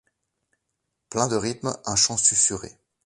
[1.11, 2.75] Plein de rythmes, un chant susurré...